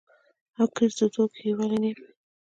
[0.57, 2.11] او ګرځېدو کښې ئې ولي نېغ وي-